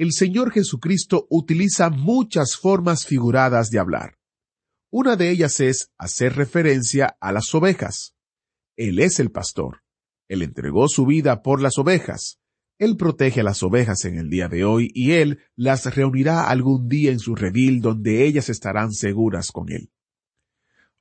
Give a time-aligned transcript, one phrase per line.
[0.00, 4.16] El Señor Jesucristo utiliza muchas formas figuradas de hablar.
[4.88, 8.14] Una de ellas es hacer referencia a las ovejas.
[8.76, 9.82] Él es el pastor.
[10.26, 12.40] Él entregó su vida por las ovejas.
[12.78, 16.88] Él protege a las ovejas en el día de hoy y Él las reunirá algún
[16.88, 19.90] día en su redil donde ellas estarán seguras con Él.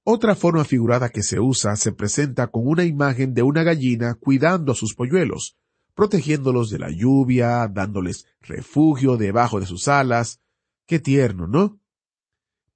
[0.03, 4.73] Otra forma figurada que se usa se presenta con una imagen de una gallina cuidando
[4.73, 5.57] a sus polluelos,
[5.99, 10.39] protegiéndolos de la lluvia, dándoles refugio debajo de sus alas.
[10.85, 11.81] Qué tierno, ¿no?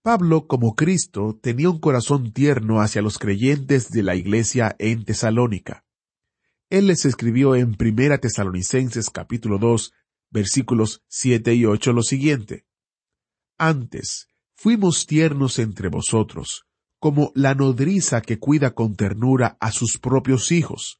[0.01, 5.85] Pablo, como Cristo, tenía un corazón tierno hacia los creyentes de la iglesia en Tesalónica.
[6.69, 9.93] Él les escribió en Primera Tesalonicenses capítulo 2,
[10.29, 12.65] versículos 7 y 8 lo siguiente.
[13.57, 16.65] Antes, fuimos tiernos entre vosotros,
[16.99, 20.99] como la nodriza que cuida con ternura a sus propios hijos.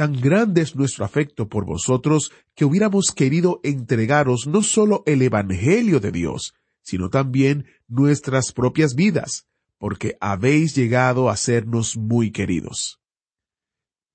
[0.00, 6.00] Tan grande es nuestro afecto por vosotros que hubiéramos querido entregaros no solo el Evangelio
[6.00, 12.98] de Dios, sino también nuestras propias vidas, porque habéis llegado a sernos muy queridos.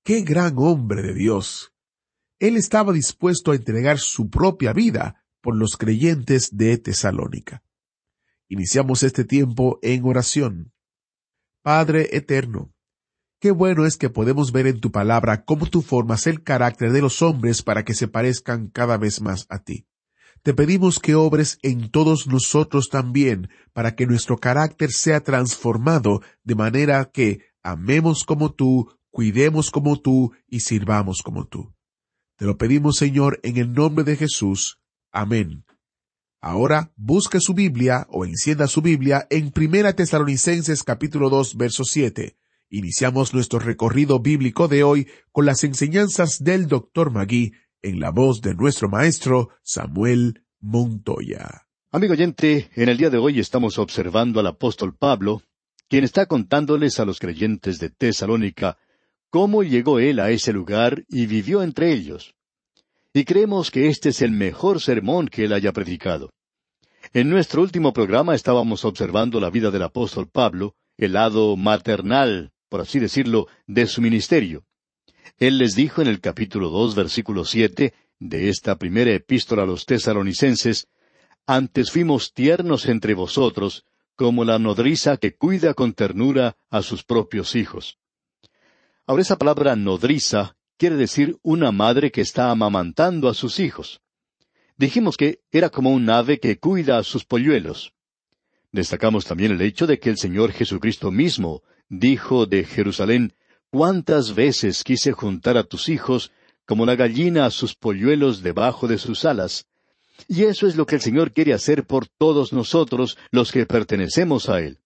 [0.02, 1.72] ¡Qué gran hombre de Dios!
[2.40, 7.62] Él estaba dispuesto a entregar su propia vida por los creyentes de Tesalónica.
[8.48, 10.72] Iniciamos este tiempo en oración.
[11.62, 12.74] Padre eterno,
[13.46, 17.00] qué bueno es que podemos ver en tu palabra cómo tú formas el carácter de
[17.00, 19.86] los hombres para que se parezcan cada vez más a ti.
[20.42, 26.56] Te pedimos que obres en todos nosotros también, para que nuestro carácter sea transformado de
[26.56, 31.72] manera que amemos como tú, cuidemos como tú y sirvamos como tú.
[32.38, 34.80] Te lo pedimos, Señor, en el nombre de Jesús.
[35.12, 35.64] Amén.
[36.40, 42.36] Ahora busque su Biblia o encienda su Biblia en Primera Tesalonicenses capítulo 2 verso 7.
[42.68, 47.12] Iniciamos nuestro recorrido bíblico de hoy con las enseñanzas del Dr.
[47.12, 51.68] Magui en la voz de nuestro maestro Samuel Montoya.
[51.92, 55.42] Amigo oyente, en el día de hoy estamos observando al apóstol Pablo,
[55.88, 58.78] quien está contándoles a los creyentes de Tesalónica
[59.30, 62.34] cómo llegó él a ese lugar y vivió entre ellos.
[63.14, 66.30] Y creemos que este es el mejor sermón que él haya predicado.
[67.12, 72.82] En nuestro último programa estábamos observando la vida del apóstol Pablo, el lado maternal, por
[72.82, 74.66] así decirlo, de su ministerio.
[75.38, 79.86] Él les dijo en el capítulo dos, versículo siete, de esta primera epístola a los
[79.86, 80.86] tesalonicenses,
[81.46, 87.56] Antes fuimos tiernos entre vosotros, como la nodriza que cuida con ternura a sus propios
[87.56, 87.96] hijos.
[89.06, 94.02] Ahora esa palabra nodriza quiere decir una madre que está amamantando a sus hijos.
[94.76, 97.94] Dijimos que era como un ave que cuida a sus polluelos.
[98.70, 103.34] Destacamos también el hecho de que el Señor Jesucristo mismo dijo de Jerusalén,
[103.70, 106.32] cuántas veces quise juntar a tus hijos
[106.64, 109.66] como la gallina a sus polluelos debajo de sus alas.
[110.28, 114.48] Y eso es lo que el Señor quiere hacer por todos nosotros los que pertenecemos
[114.48, 114.78] a Él.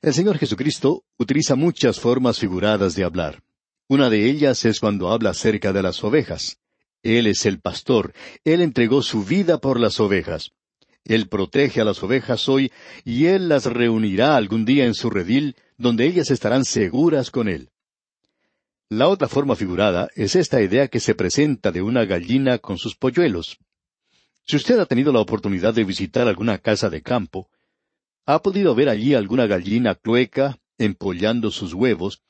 [0.00, 3.42] El Señor Jesucristo utiliza muchas formas figuradas de hablar.
[3.88, 6.58] Una de ellas es cuando habla acerca de las ovejas.
[7.02, 10.52] Él es el pastor, Él entregó su vida por las ovejas.
[11.04, 12.72] Él protege a las ovejas hoy
[13.04, 17.70] y Él las reunirá algún día en su redil, donde ellas estarán seguras con Él.
[18.88, 22.96] La otra forma figurada es esta idea que se presenta de una gallina con sus
[22.96, 23.58] polluelos.
[24.46, 27.48] Si usted ha tenido la oportunidad de visitar alguna casa de campo,
[28.26, 32.22] ha podido ver allí alguna gallina clueca empollando sus huevos,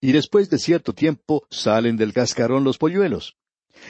[0.00, 3.36] y después de cierto tiempo salen del cascarón los polluelos.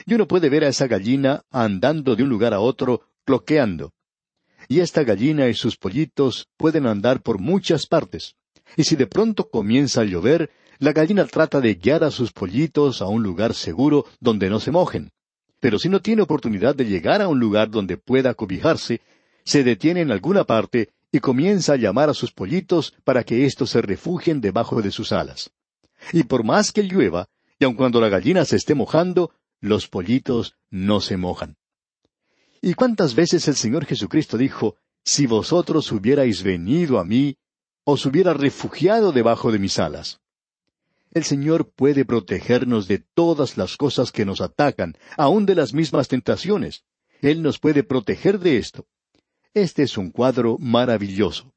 [0.05, 3.93] Y uno puede ver a esa gallina andando de un lugar a otro, cloqueando.
[4.67, 8.35] Y esta gallina y sus pollitos pueden andar por muchas partes.
[8.77, 10.49] Y si de pronto comienza a llover,
[10.79, 14.71] la gallina trata de guiar a sus pollitos a un lugar seguro donde no se
[14.71, 15.11] mojen.
[15.59, 19.01] Pero si no tiene oportunidad de llegar a un lugar donde pueda cobijarse,
[19.45, 23.69] se detiene en alguna parte y comienza a llamar a sus pollitos para que éstos
[23.69, 25.51] se refugien debajo de sus alas.
[26.11, 27.29] Y por más que llueva,
[27.59, 29.31] y aun cuando la gallina se esté mojando,
[29.61, 31.55] los pollitos no se mojan.
[32.65, 37.35] ¿Y cuántas veces el Señor Jesucristo dijo, si vosotros hubierais venido a mí,
[37.83, 40.21] os hubiera refugiado debajo de mis alas?
[41.11, 46.07] El Señor puede protegernos de todas las cosas que nos atacan, aun de las mismas
[46.07, 46.85] tentaciones.
[47.19, 48.87] Él nos puede proteger de esto.
[49.53, 51.53] Este es un cuadro maravilloso.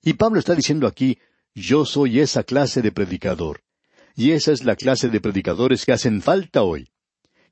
[0.00, 1.18] Y Pablo está diciendo aquí,
[1.56, 3.64] yo soy esa clase de predicador.
[4.14, 6.88] Y esa es la clase de predicadores que hacen falta hoy.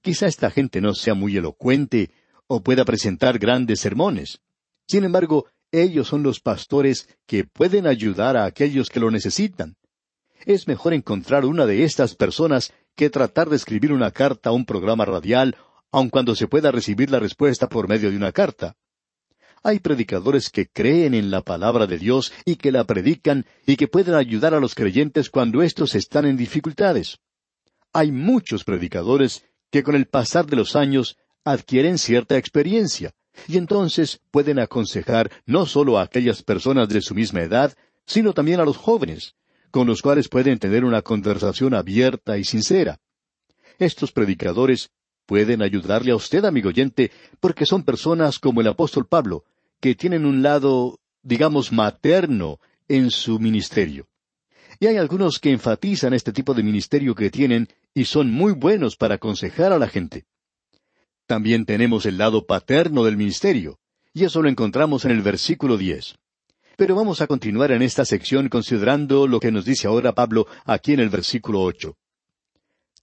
[0.01, 2.11] Quizá esta gente no sea muy elocuente
[2.53, 4.41] o pueda presentar grandes sermones.
[4.89, 9.77] Sin embargo, ellos son los pastores que pueden ayudar a aquellos que lo necesitan.
[10.45, 14.65] Es mejor encontrar una de estas personas que tratar de escribir una carta a un
[14.65, 15.57] programa radial,
[15.93, 18.75] aun cuando se pueda recibir la respuesta por medio de una carta.
[19.63, 23.87] Hay predicadores que creen en la palabra de Dios y que la predican y que
[23.87, 27.19] pueden ayudar a los creyentes cuando éstos están en dificultades.
[27.93, 33.13] Hay muchos predicadores que con el pasar de los años adquieren cierta experiencia
[33.49, 37.77] y entonces pueden aconsejar no solo a aquellas personas de su misma edad,
[38.07, 39.35] sino también a los jóvenes,
[39.71, 43.01] con los cuales pueden tener una conversación abierta y sincera.
[43.79, 44.91] Estos predicadores
[45.27, 49.45] pueden ayudarle a usted, amigo oyente, porque son personas como el apóstol Pablo,
[49.81, 52.59] que tienen un lado, digamos, materno
[52.89, 54.09] en su ministerio.
[54.81, 58.97] Y hay algunos que enfatizan este tipo de ministerio que tienen y son muy buenos
[58.97, 60.25] para aconsejar a la gente.
[61.31, 63.79] También tenemos el lado paterno del ministerio,
[64.13, 66.17] y eso lo encontramos en el versículo diez.
[66.77, 70.93] Pero vamos a continuar en esta sección considerando lo que nos dice ahora Pablo aquí
[70.93, 71.97] en el versículo ocho.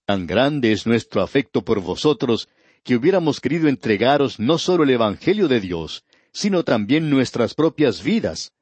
[0.04, 2.50] Tan grande es nuestro afecto por vosotros,
[2.84, 8.52] que hubiéramos querido entregaros no solo el Evangelio de Dios, sino también nuestras propias vidas,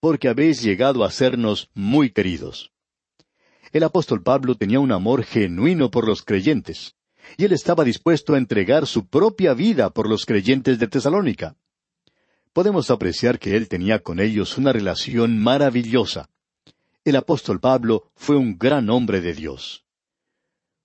[0.00, 2.72] porque habéis llegado a sernos muy queridos.
[3.72, 6.94] El apóstol Pablo tenía un amor genuino por los creyentes,
[7.36, 11.56] y él estaba dispuesto a entregar su propia vida por los creyentes de Tesalónica.
[12.52, 16.30] Podemos apreciar que él tenía con ellos una relación maravillosa.
[17.04, 19.84] El apóstol Pablo fue un gran hombre de Dios.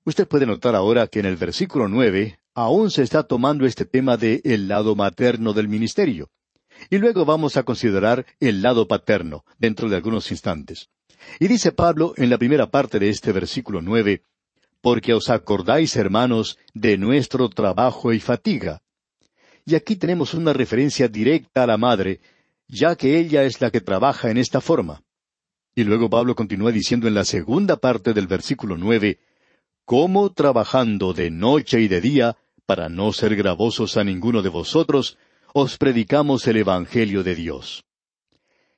[0.03, 4.17] Usted puede notar ahora que en el versículo nueve aún se está tomando este tema
[4.17, 6.29] de el lado materno del ministerio.
[6.89, 10.89] Y luego vamos a considerar el lado paterno dentro de algunos instantes.
[11.39, 14.23] Y dice Pablo en la primera parte de este versículo nueve,
[14.81, 18.81] porque os acordáis, hermanos, de nuestro trabajo y fatiga.
[19.65, 22.21] Y aquí tenemos una referencia directa a la madre,
[22.67, 25.03] ya que ella es la que trabaja en esta forma.
[25.75, 29.19] Y luego Pablo continúa diciendo en la segunda parte del versículo nueve,
[29.85, 35.17] cómo trabajando de noche y de día, para no ser gravosos a ninguno de vosotros,
[35.53, 37.83] os predicamos el Evangelio de Dios.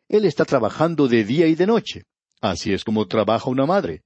[0.07, 2.03] Él está trabajando de día y de noche.
[2.41, 4.03] Así es como trabaja una madre.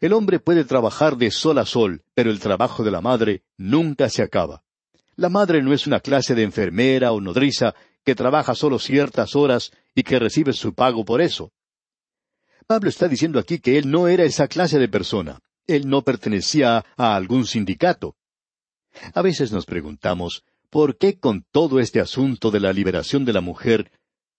[0.00, 4.08] El hombre puede trabajar de sol a sol, pero el trabajo de la madre nunca
[4.08, 4.62] se acaba.
[5.16, 7.74] La madre no es una clase de enfermera o nodriza
[8.04, 11.52] que trabaja solo ciertas horas y que recibe su pago por eso.
[12.68, 15.40] Pablo está diciendo aquí que él no era esa clase de persona.
[15.66, 18.14] Él no pertenecía a algún sindicato.
[19.14, 23.40] A veces nos preguntamos, ¿por qué con todo este asunto de la liberación de la
[23.40, 23.90] mujer,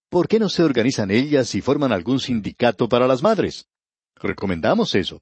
[0.09, 3.67] ¿por qué no se organizan ellas y forman algún sindicato para las madres?
[4.15, 5.21] Recomendamos eso.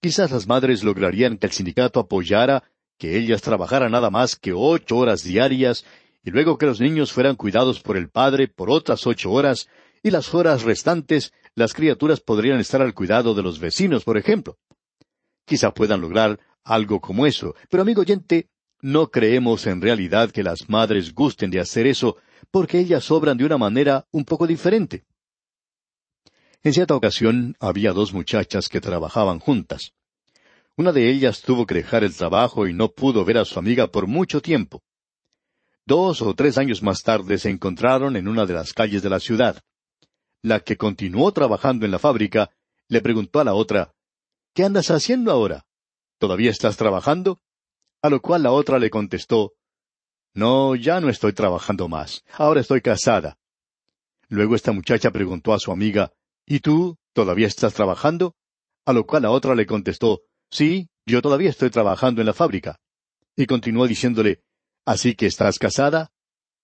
[0.00, 2.62] Quizás las madres lograrían que el sindicato apoyara
[2.98, 5.84] que ellas trabajaran nada más que ocho horas diarias
[6.22, 9.68] y luego que los niños fueran cuidados por el padre por otras ocho horas
[10.02, 14.56] y las horas restantes las criaturas podrían estar al cuidado de los vecinos, por ejemplo.
[15.44, 18.48] Quizá puedan lograr algo como eso, pero amigo oyente,
[18.80, 22.16] no creemos en realidad que las madres gusten de hacer eso,
[22.52, 25.04] porque ellas obran de una manera un poco diferente.
[26.64, 29.92] En cierta ocasión había dos muchachas que trabajaban juntas.
[30.76, 33.88] Una de ellas tuvo que dejar el trabajo y no pudo ver a su amiga
[33.88, 34.82] por mucho tiempo.
[35.86, 39.20] Dos o tres años más tarde se encontraron en una de las calles de la
[39.20, 39.62] ciudad.
[40.42, 42.50] La que continuó trabajando en la fábrica
[42.88, 43.94] le preguntó a la otra
[44.52, 45.64] ¿Qué andas haciendo ahora?
[46.18, 47.40] ¿Todavía estás trabajando?
[48.02, 49.54] A lo cual la otra le contestó,
[50.34, 52.24] No, ya no estoy trabajando más.
[52.32, 53.38] Ahora estoy casada.
[54.28, 56.12] Luego esta muchacha preguntó a su amiga,
[56.50, 58.34] ¿Y tú todavía estás trabajando?
[58.86, 62.80] A lo cual la otra le contestó, Sí, yo todavía estoy trabajando en la fábrica.
[63.36, 64.40] Y continuó diciéndole,
[64.86, 66.10] ¿Así que estás casada?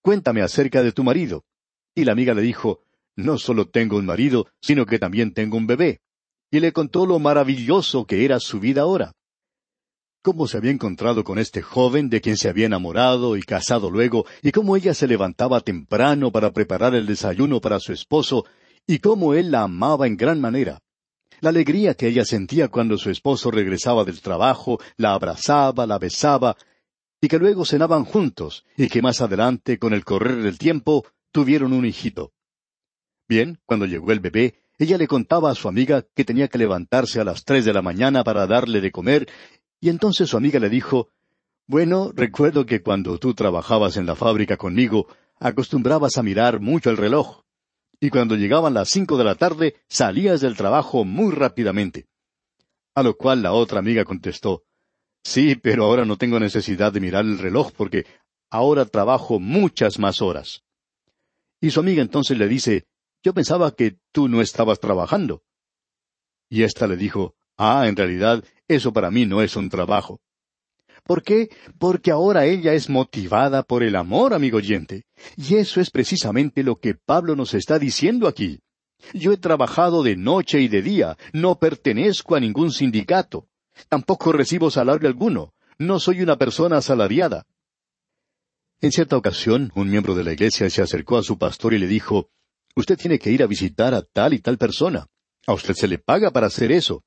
[0.01, 1.45] Cuéntame acerca de tu marido.
[1.93, 2.83] Y la amiga le dijo,
[3.15, 6.01] No solo tengo un marido, sino que también tengo un bebé
[6.55, 9.11] y le contó lo maravilloso que era su vida ahora.
[10.21, 14.25] Cómo se había encontrado con este joven de quien se había enamorado y casado luego,
[14.41, 18.45] y cómo ella se levantaba temprano para preparar el desayuno para su esposo,
[18.87, 20.79] y cómo él la amaba en gran manera.
[21.41, 26.55] La alegría que ella sentía cuando su esposo regresaba del trabajo, la abrazaba, la besaba,
[27.21, 31.73] y que luego cenaban juntos, y que más adelante, con el correr del tiempo, tuvieron
[31.73, 32.31] un hijito.
[33.27, 37.21] Bien, cuando llegó el bebé, Ella le contaba a su amiga que tenía que levantarse
[37.21, 39.27] a las tres de la mañana para darle de comer,
[39.79, 41.09] y entonces su amiga le dijo,
[41.65, 45.07] Bueno, recuerdo que cuando tú trabajabas en la fábrica conmigo,
[45.39, 47.44] acostumbrabas a mirar mucho el reloj,
[47.99, 52.07] y cuando llegaban las cinco de la tarde salías del trabajo muy rápidamente.
[52.93, 54.63] A lo cual la otra amiga contestó,
[55.23, 58.05] Sí, pero ahora no tengo necesidad de mirar el reloj porque
[58.51, 60.63] ahora trabajo muchas más horas.
[61.59, 62.85] Y su amiga entonces le dice,
[63.23, 65.43] yo pensaba que tú no estabas trabajando.
[66.47, 70.19] Y ésta le dijo, Ah, en realidad, eso para mí no es un trabajo.
[71.05, 71.49] ¿Por qué?
[71.77, 75.05] Porque ahora ella es motivada por el amor, amigo oyente.
[75.37, 78.59] Y eso es precisamente lo que Pablo nos está diciendo aquí.
[79.13, 83.47] Yo he trabajado de noche y de día, no pertenezco a ningún sindicato.
[83.87, 85.53] Tampoco recibo salario alguno.
[85.77, 87.45] No soy una persona asalariada.
[88.81, 91.87] En cierta ocasión, un miembro de la iglesia se acercó a su pastor y le
[91.87, 92.29] dijo,
[92.75, 95.07] Usted tiene que ir a visitar a tal y tal persona.
[95.45, 97.03] A usted se le paga para hacer eso.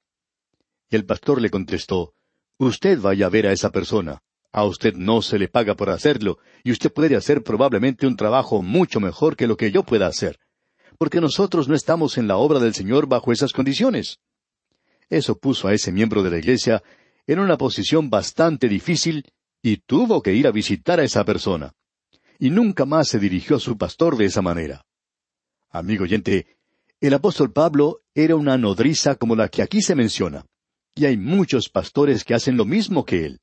[0.89, 2.15] Y el pastor le contestó,
[2.59, 4.21] Usted vaya a ver a esa persona.
[4.51, 8.63] A usted no se le paga por hacerlo, y usted puede hacer probablemente un trabajo
[8.63, 10.41] mucho mejor que lo que yo pueda hacer.
[10.99, 14.19] Porque nosotros no estamos en la obra del Señor bajo esas condiciones.
[15.09, 16.83] Eso puso a ese miembro de la iglesia
[17.29, 19.25] en una posición bastante difícil
[19.63, 21.73] y tuvo que ir a visitar a esa persona.
[22.41, 24.85] Y nunca más se dirigió a su pastor de esa manera.
[25.71, 26.59] Amigo oyente,
[27.01, 30.47] el apóstol Pablo era una nodriza como la que aquí se menciona,
[30.99, 33.41] y hay muchos pastores que hacen lo mismo que él.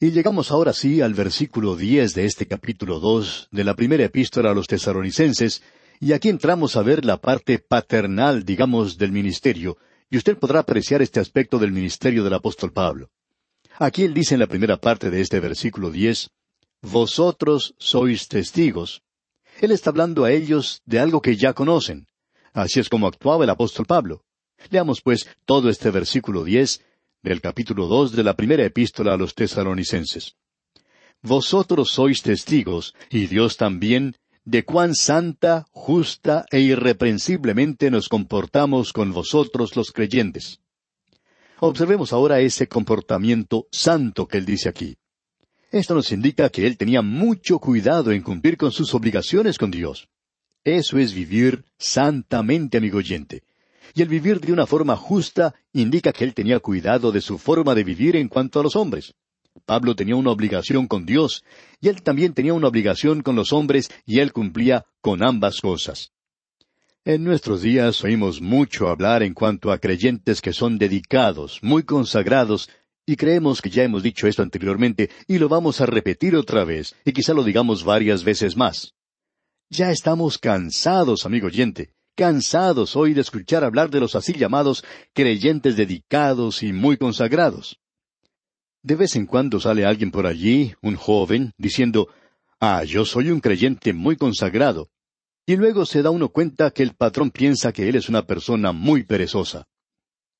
[0.00, 4.50] Y llegamos ahora sí al versículo diez de este capítulo dos de la primera epístola
[4.50, 5.62] a los tesaronicenses,
[6.00, 9.76] y aquí entramos a ver la parte paternal, digamos, del ministerio,
[10.08, 13.10] y usted podrá apreciar este aspecto del ministerio del apóstol Pablo.
[13.78, 16.30] Aquí él dice en la primera parte de este versículo diez,
[16.80, 19.02] Vosotros sois testigos,
[19.60, 22.06] él está hablando a ellos de algo que ya conocen.
[22.54, 24.22] Así es como actuaba el apóstol Pablo.
[24.70, 26.82] Leamos pues todo este versículo diez
[27.22, 30.36] del capítulo dos de la primera epístola a los tesalonicenses.
[31.22, 39.12] Vosotros sois testigos, y Dios también, de cuán santa, justa e irreprensiblemente nos comportamos con
[39.12, 40.60] vosotros los creyentes.
[41.60, 44.96] Observemos ahora ese comportamiento santo que él dice aquí.
[45.70, 50.08] Esto nos indica que él tenía mucho cuidado en cumplir con sus obligaciones con Dios.
[50.62, 53.42] Eso es vivir santamente, amigo oyente.
[53.92, 57.74] Y el vivir de una forma justa indica que él tenía cuidado de su forma
[57.74, 59.14] de vivir en cuanto a los hombres.
[59.66, 61.44] Pablo tenía una obligación con Dios,
[61.80, 66.12] y él también tenía una obligación con los hombres, y él cumplía con ambas cosas.
[67.04, 72.70] En nuestros días oímos mucho hablar en cuanto a creyentes que son dedicados, muy consagrados,
[73.06, 76.96] y creemos que ya hemos dicho esto anteriormente y lo vamos a repetir otra vez,
[77.04, 78.94] y quizá lo digamos varias veces más.
[79.68, 85.76] Ya estamos cansados, amigo oyente, cansados hoy de escuchar hablar de los así llamados creyentes
[85.76, 87.80] dedicados y muy consagrados.
[88.82, 92.08] De vez en cuando sale alguien por allí, un joven, diciendo,
[92.60, 94.90] Ah, yo soy un creyente muy consagrado.
[95.46, 98.72] Y luego se da uno cuenta que el patrón piensa que él es una persona
[98.72, 99.66] muy perezosa.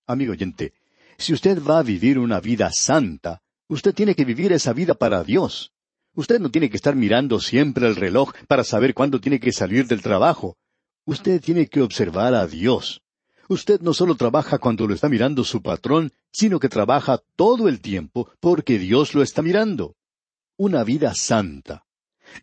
[0.07, 0.73] Amigo oyente,
[1.19, 5.23] si usted va a vivir una vida santa, usted tiene que vivir esa vida para
[5.25, 5.73] Dios.
[6.15, 9.87] Usted no tiene que estar mirando siempre el reloj para saber cuándo tiene que salir
[9.87, 10.57] del trabajo.
[11.07, 13.03] Usted tiene que observar a Dios.
[13.49, 17.81] Usted no solo trabaja cuando lo está mirando su patrón, sino que trabaja todo el
[17.81, 19.97] tiempo porque Dios lo está mirando.
[20.57, 21.85] Una vida santa.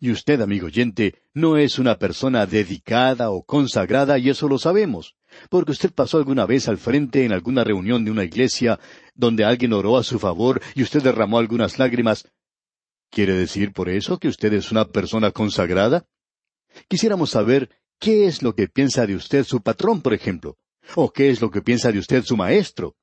[0.00, 5.16] Y usted, amigo oyente, no es una persona dedicada o consagrada y eso lo sabemos.
[5.50, 8.78] Porque usted pasó alguna vez al frente en alguna reunión de una iglesia
[9.14, 12.28] donde alguien oró a su favor y usted derramó algunas lágrimas.
[13.10, 16.06] ¿Quiere decir por eso que usted es una persona consagrada?
[16.88, 17.68] Quisiéramos saber
[18.02, 20.58] qué es lo que piensa de usted su patrón, por ejemplo,
[20.96, 22.96] o qué es lo que piensa de usted su maestro.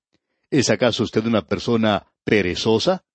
[0.52, 3.06] ¿Es acaso usted una persona perezosa?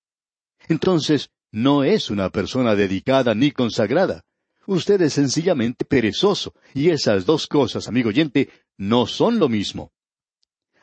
[0.67, 4.25] Entonces, no es una persona dedicada ni consagrada.
[4.65, 9.93] Usted es sencillamente perezoso, y esas dos cosas, amigo oyente, no son lo mismo.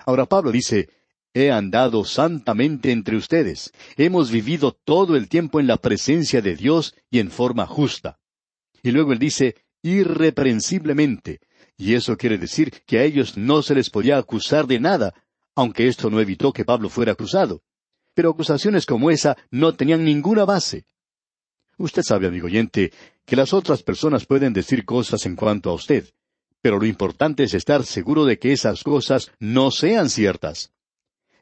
[0.06, 0.88] Ahora Pablo dice,
[1.34, 6.94] He andado santamente entre ustedes, hemos vivido todo el tiempo en la presencia de Dios
[7.10, 8.20] y en forma justa.
[8.84, 11.40] Y luego él dice, irreprensiblemente,
[11.76, 15.14] y eso quiere decir que a ellos no se les podía acusar de nada,
[15.54, 17.62] aunque esto no evitó que Pablo fuera acusado.
[18.14, 20.84] Pero acusaciones como esa no tenían ninguna base.
[21.78, 22.92] Usted sabe, amigo oyente,
[23.24, 26.08] que las otras personas pueden decir cosas en cuanto a usted,
[26.60, 30.72] pero lo importante es estar seguro de que esas cosas no sean ciertas.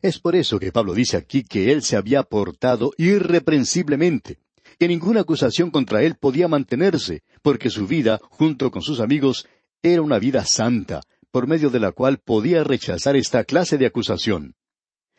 [0.00, 4.38] Es por eso que Pablo dice aquí que él se había portado irreprensiblemente,
[4.80, 9.46] que ninguna acusación contra él podía mantenerse, porque su vida, junto con sus amigos,
[9.82, 14.54] era una vida santa, por medio de la cual podía rechazar esta clase de acusación.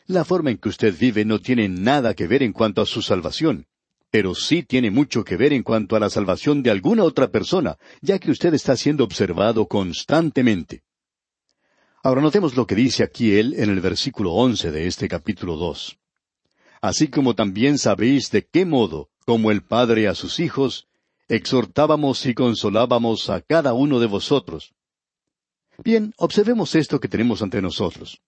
[0.06, 3.02] La forma en que usted vive no tiene nada que ver en cuanto a su
[3.02, 3.68] salvación,
[4.10, 7.78] pero sí tiene mucho que ver en cuanto a la salvación de alguna otra persona,
[8.00, 10.82] ya que usted está siendo observado constantemente.
[12.02, 16.01] Ahora notemos lo que dice aquí él en el versículo once de este capítulo dos.
[16.82, 20.88] Así como también sabéis de qué modo, como el Padre a sus hijos,
[21.28, 24.74] exhortábamos y consolábamos a cada uno de vosotros.
[25.84, 28.20] Bien, observemos esto que tenemos ante nosotros.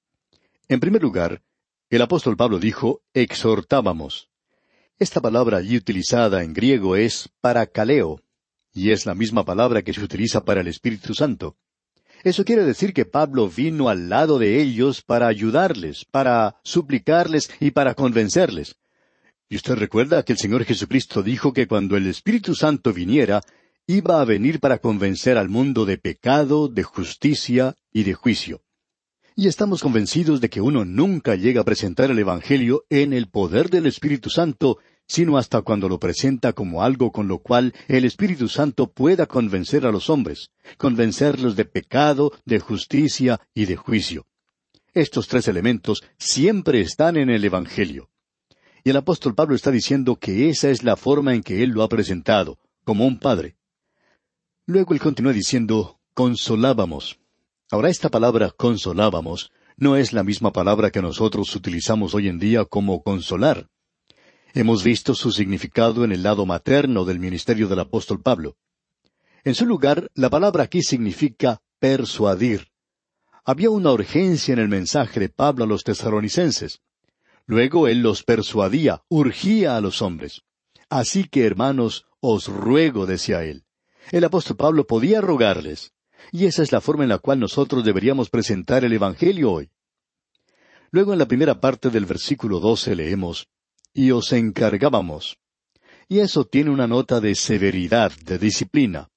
[0.69, 1.43] En primer lugar,
[1.91, 4.31] el apóstol Pablo dijo exhortábamos.
[5.01, 8.23] Esta palabra allí utilizada en griego es paracaleo,
[8.73, 11.57] y es la misma palabra que se utiliza para el Espíritu Santo.
[12.25, 17.71] Eso quiere decir que Pablo vino al lado de ellos para ayudarles, para suplicarles y
[17.71, 18.77] para convencerles.
[19.51, 23.43] Y usted recuerda que el Señor Jesucristo dijo que cuando el Espíritu Santo viniera,
[23.87, 28.63] iba a venir para convencer al mundo de pecado, de justicia y de juicio.
[29.37, 33.69] Y estamos convencidos de que uno nunca llega a presentar el Evangelio en el poder
[33.69, 38.49] del Espíritu Santo sino hasta cuando lo presenta como algo con lo cual el Espíritu
[38.49, 44.27] Santo pueda convencer a los hombres, convencerlos de pecado, de justicia y de juicio.
[44.93, 48.11] Estos tres elementos siempre están en el Evangelio.
[48.85, 51.83] Y el apóstol Pablo está diciendo que esa es la forma en que él lo
[51.83, 53.57] ha presentado, como un padre.
[54.67, 57.19] Luego él continúa diciendo, consolábamos.
[57.71, 62.65] Ahora esta palabra consolábamos no es la misma palabra que nosotros utilizamos hoy en día
[62.65, 63.69] como consolar.
[64.57, 68.57] Hemos visto su significado en el lado materno del ministerio del apóstol Pablo.
[69.43, 72.69] En su lugar, la palabra aquí significa persuadir.
[73.45, 76.83] Había una urgencia en el mensaje de Pablo a los tesalonicenses.
[77.47, 80.43] Luego él los persuadía, urgía a los hombres.
[80.89, 83.65] Así que, hermanos, os ruego, decía él.
[84.13, 85.95] El apóstol Pablo podía rogarles.
[86.31, 89.71] Y esa es la forma en la cual nosotros deberíamos presentar el Evangelio hoy.
[90.93, 93.49] Luego en la primera parte del versículo doce leemos,
[93.95, 95.39] y os encargábamos.
[96.09, 99.09] Y eso tiene una nota de severidad, de disciplina.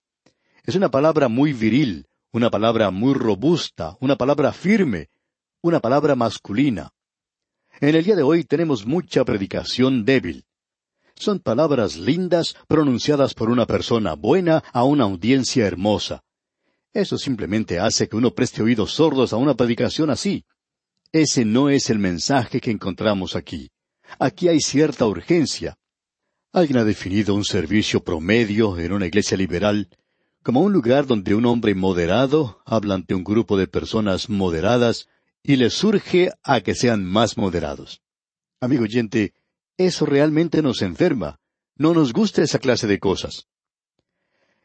[0.63, 5.10] Es una palabra muy viril, una palabra muy robusta, una palabra firme,
[5.62, 6.92] una palabra masculina.
[7.82, 10.46] En el día de hoy tenemos mucha predicación débil.
[11.16, 16.24] Son palabras lindas pronunciadas por una persona buena a una audiencia hermosa.
[16.94, 20.46] Eso simplemente hace que uno preste oídos sordos a una predicación así.
[21.12, 23.72] Ese no es el mensaje que encontramos aquí.
[24.20, 25.78] Aquí hay cierta urgencia.
[26.54, 29.89] Alguien ha definido un servicio promedio en una iglesia liberal
[30.43, 35.08] como un lugar donde un hombre moderado habla ante un grupo de personas moderadas
[35.43, 38.02] y les surge a que sean más moderados.
[38.62, 39.34] Amigo oyente,
[39.78, 41.39] eso realmente nos enferma.
[41.76, 43.48] No nos gusta esa clase de cosas.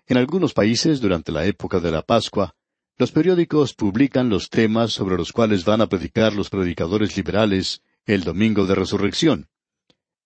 [0.07, 2.55] En algunos países, durante la época de la Pascua,
[2.97, 8.25] los periódicos publican los temas sobre los cuales van a predicar los predicadores liberales el
[8.25, 9.49] domingo de resurrección.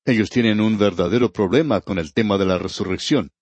[0.04, 3.32] Ellos tienen un verdadero problema con el tema de la resurrección.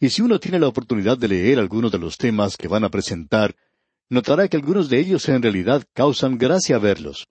[0.00, 2.90] Y si uno tiene la oportunidad de leer algunos de los temas que van a
[2.90, 3.56] presentar,
[4.08, 7.28] notará que algunos de ellos en realidad causan gracia verlos.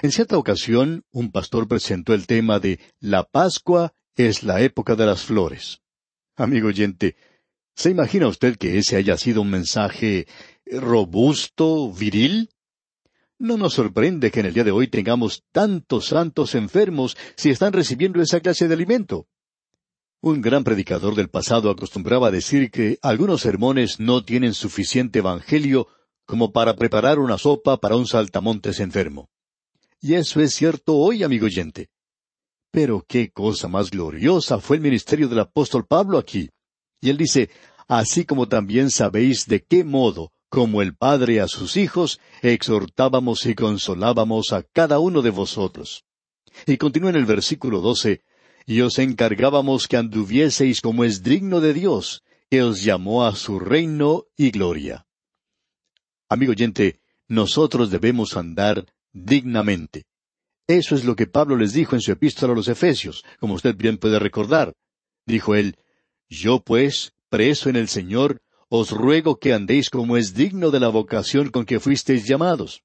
[0.00, 5.06] En cierta ocasión, un pastor presentó el tema de La Pascua es la época de
[5.06, 5.80] las flores.
[6.36, 7.16] Amigo oyente,
[7.74, 10.26] ¿se imagina usted que ese haya sido un mensaje
[10.66, 12.48] robusto, viril?
[13.42, 17.72] No nos sorprende que en el día de hoy tengamos tantos santos enfermos si están
[17.72, 19.26] recibiendo esa clase de alimento.
[20.20, 25.88] Un gran predicador del pasado acostumbraba decir que algunos sermones no tienen suficiente evangelio
[26.24, 29.28] como para preparar una sopa para un saltamontes enfermo.
[30.00, 31.90] Y eso es cierto hoy, amigo oyente.
[32.70, 36.48] Pero qué cosa más gloriosa fue el ministerio del apóstol Pablo aquí.
[37.00, 37.50] Y él dice,
[37.88, 43.54] así como también sabéis de qué modo, como el Padre a sus hijos, exhortábamos y
[43.54, 46.04] consolábamos a cada uno de vosotros.
[46.66, 48.20] Y continúa en el versículo doce,
[48.66, 53.60] y os encargábamos que anduvieseis como es digno de Dios, que os llamó a su
[53.60, 55.06] reino y gloria.
[56.28, 60.04] Amigo oyente, nosotros debemos andar dignamente.
[60.66, 63.74] Eso es lo que Pablo les dijo en su epístola a los Efesios, como usted
[63.74, 64.74] bien puede recordar.
[65.24, 65.78] Dijo él,
[66.28, 68.41] Yo pues, preso en el Señor,
[68.74, 72.82] os ruego que andéis como es digno de la vocación con que fuisteis llamados.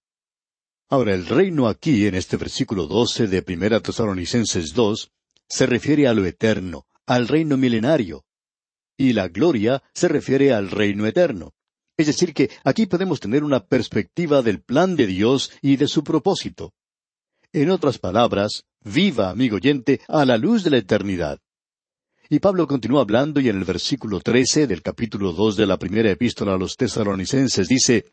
[0.89, 5.11] Ahora, el reino aquí, en este versículo doce de Primera Tesalonicenses dos,
[5.47, 8.25] se refiere a lo eterno, al reino milenario,
[8.97, 11.53] y la gloria se refiere al reino eterno.
[11.95, 16.03] Es decir, que aquí podemos tener una perspectiva del plan de Dios y de su
[16.03, 16.73] propósito.
[17.53, 21.39] En otras palabras, viva, amigo oyente, a la luz de la eternidad.
[22.29, 26.11] Y Pablo continúa hablando y en el versículo trece del capítulo dos de la primera
[26.11, 28.05] epístola a los tesalonicenses dice,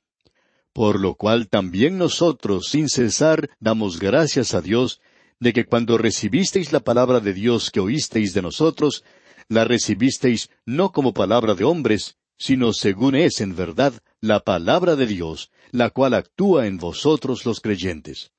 [0.73, 5.01] Por lo cual también nosotros, sin cesar, damos gracias a Dios
[5.41, 9.03] de que cuando recibisteis la palabra de Dios que oísteis de nosotros,
[9.49, 15.07] la recibisteis no como palabra de hombres, sino según es en verdad la palabra de
[15.07, 18.31] Dios, la cual actúa en vosotros los creyentes.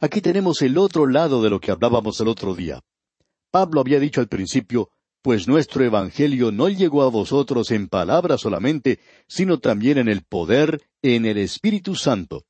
[0.00, 2.82] Aquí tenemos el otro lado de lo que hablábamos el otro día.
[3.50, 4.90] Pablo había dicho al principio,
[5.22, 10.80] pues nuestro Evangelio no llegó a vosotros en palabra solamente, sino también en el poder,
[11.02, 12.44] en el Espíritu Santo.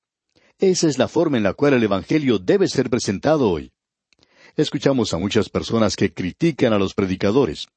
[0.58, 3.72] Esa es la forma en la cual el Evangelio debe ser presentado hoy.
[4.56, 7.68] Escuchamos a muchas personas que critican a los predicadores.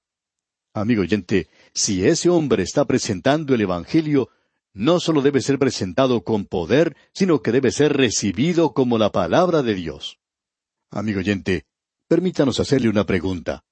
[0.73, 4.29] Amigo oyente, si ese hombre está presentando el Evangelio,
[4.73, 9.61] no solo debe ser presentado con poder, sino que debe ser recibido como la palabra
[9.61, 10.19] de Dios.
[10.89, 11.65] Amigo oyente,
[12.13, 13.65] permítanos hacerle una pregunta.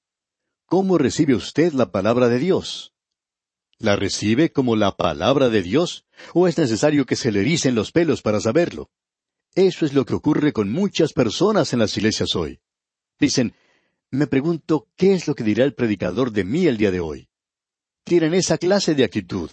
[0.65, 2.91] ¿Cómo recibe usted la palabra de Dios?
[3.77, 6.05] ¿La recibe como la palabra de Dios?
[6.33, 8.89] ¿O es necesario que se le ericen los pelos para saberlo?
[9.53, 12.59] Eso es lo que ocurre con muchas personas en las iglesias hoy.
[13.19, 13.53] Dicen,
[14.09, 17.29] me pregunto qué es lo que dirá el predicador de mí el día de hoy.
[18.03, 19.51] Tienen esa clase de actitud.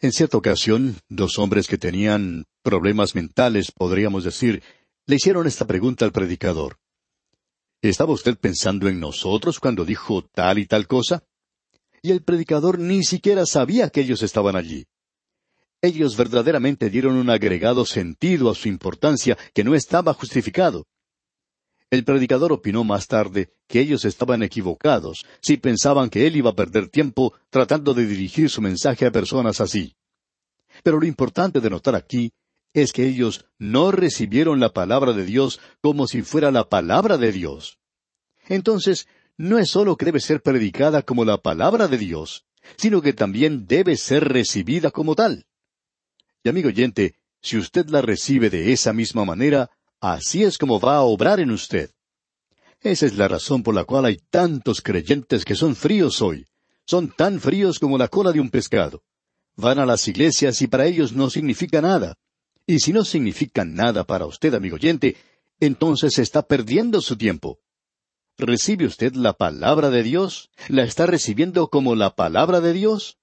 [0.00, 4.62] En cierta ocasión, dos hombres que tenían problemas mentales, podríamos decir,
[5.06, 6.76] le hicieron esta pregunta al predicador.
[7.88, 11.22] ¿Estaba usted pensando en nosotros cuando dijo tal y tal cosa?
[12.02, 14.86] Y el predicador ni siquiera sabía que ellos estaban allí.
[15.80, 20.88] Ellos verdaderamente dieron un agregado sentido a su importancia que no estaba justificado.
[21.88, 26.56] El predicador opinó más tarde que ellos estaban equivocados si pensaban que él iba a
[26.56, 29.94] perder tiempo tratando de dirigir su mensaje a personas así.
[30.82, 32.32] Pero lo importante de notar aquí
[32.72, 37.32] es que ellos no recibieron la palabra de Dios como si fuera la palabra de
[37.32, 37.78] Dios.
[38.48, 43.12] Entonces, no es sólo que debe ser predicada como la palabra de Dios, sino que
[43.12, 45.46] también debe ser recibida como tal.
[46.42, 50.96] Y amigo oyente, si usted la recibe de esa misma manera, así es como va
[50.96, 51.90] a obrar en usted.
[52.80, 56.46] Esa es la razón por la cual hay tantos creyentes que son fríos hoy.
[56.84, 59.02] Son tan fríos como la cola de un pescado.
[59.56, 62.16] Van a las iglesias y para ellos no significa nada.
[62.66, 65.16] Y si no significan nada para usted, amigo oyente,
[65.60, 67.60] entonces está perdiendo su tiempo.
[68.38, 70.50] ¿Recibe usted la palabra de Dios?
[70.68, 73.18] ¿La está recibiendo como la palabra de Dios?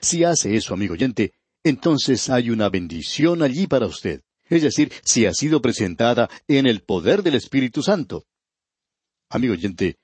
[0.00, 4.22] Si hace eso, amigo oyente, entonces hay una bendición allí para usted.
[4.48, 8.24] Es decir, si ha sido presentada en el poder del Espíritu Santo.
[9.28, 9.98] Amigo oyente,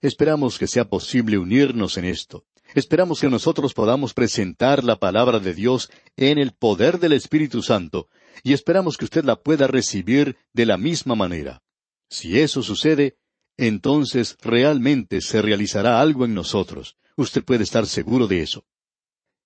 [0.00, 2.46] esperamos que sea posible unirnos en esto.
[2.74, 8.08] Esperamos que nosotros podamos presentar la palabra de Dios en el poder del Espíritu Santo,
[8.42, 11.62] y esperamos que usted la pueda recibir de la misma manera.
[12.08, 13.16] Si eso sucede,
[13.56, 16.96] entonces realmente se realizará algo en nosotros.
[17.16, 18.64] Usted puede estar seguro de eso.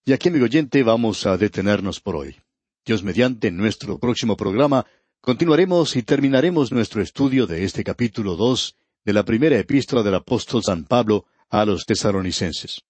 [0.05, 2.37] Y aquí, amigo oyente, vamos a detenernos por hoy.
[2.85, 4.87] Dios mediante, nuestro próximo programa,
[5.20, 10.62] continuaremos y terminaremos nuestro estudio de este capítulo dos de la primera epístola del apóstol
[10.62, 12.83] San Pablo a los tesaronicenses.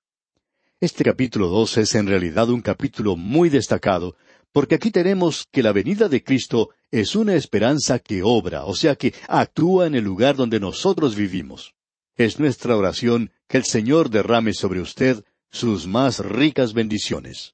[0.80, 4.16] Este capítulo dos es en realidad un capítulo muy destacado,
[4.54, 8.94] porque aquí tenemos que la venida de Cristo es una esperanza que obra, o sea
[8.94, 11.74] que actúa en el lugar donde nosotros vivimos.
[12.14, 17.53] Es nuestra oración que el Señor derrame sobre usted sus más ricas bendiciones.